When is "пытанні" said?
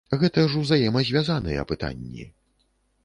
1.73-2.29